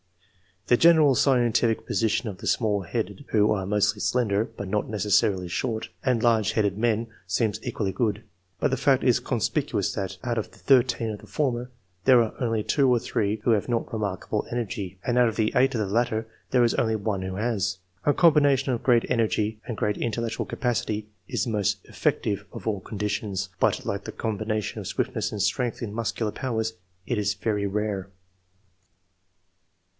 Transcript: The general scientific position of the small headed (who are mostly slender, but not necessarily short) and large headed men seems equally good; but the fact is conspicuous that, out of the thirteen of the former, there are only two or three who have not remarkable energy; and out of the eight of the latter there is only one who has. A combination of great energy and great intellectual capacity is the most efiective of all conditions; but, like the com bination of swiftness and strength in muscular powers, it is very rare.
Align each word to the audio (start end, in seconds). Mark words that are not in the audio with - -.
The 0.65 0.77
general 0.77 1.13
scientific 1.15 1.85
position 1.85 2.27
of 2.29 2.37
the 2.37 2.47
small 2.47 2.83
headed 2.83 3.25
(who 3.29 3.51
are 3.51 3.65
mostly 3.67 3.99
slender, 3.99 4.45
but 4.45 4.67
not 4.67 4.89
necessarily 4.89 5.47
short) 5.49 5.89
and 6.03 6.23
large 6.23 6.53
headed 6.53 6.75
men 6.77 7.07
seems 7.27 7.59
equally 7.61 7.91
good; 7.91 8.23
but 8.59 8.71
the 8.71 8.77
fact 8.77 9.03
is 9.03 9.19
conspicuous 9.19 9.93
that, 9.93 10.17
out 10.23 10.37
of 10.39 10.49
the 10.51 10.57
thirteen 10.57 11.11
of 11.11 11.19
the 11.19 11.27
former, 11.27 11.69
there 12.05 12.21
are 12.23 12.33
only 12.39 12.63
two 12.63 12.89
or 12.89 12.99
three 12.99 13.41
who 13.43 13.51
have 13.51 13.67
not 13.69 13.93
remarkable 13.93 14.47
energy; 14.49 14.97
and 15.05 15.17
out 15.19 15.27
of 15.27 15.35
the 15.35 15.51
eight 15.55 15.75
of 15.75 15.81
the 15.81 15.85
latter 15.93 16.25
there 16.51 16.63
is 16.63 16.73
only 16.75 16.95
one 16.95 17.21
who 17.21 17.35
has. 17.35 17.77
A 18.05 18.13
combination 18.13 18.71
of 18.71 18.81
great 18.81 19.05
energy 19.11 19.59
and 19.67 19.77
great 19.77 19.97
intellectual 19.97 20.45
capacity 20.47 21.09
is 21.27 21.43
the 21.43 21.51
most 21.51 21.83
efiective 21.85 22.45
of 22.53 22.65
all 22.65 22.79
conditions; 22.79 23.49
but, 23.59 23.85
like 23.85 24.05
the 24.05 24.11
com 24.11 24.39
bination 24.39 24.77
of 24.77 24.87
swiftness 24.87 25.31
and 25.31 25.41
strength 25.41 25.81
in 25.81 25.93
muscular 25.93 26.31
powers, 26.31 26.73
it 27.05 27.17
is 27.19 27.33
very 27.35 27.67
rare. 27.67 28.09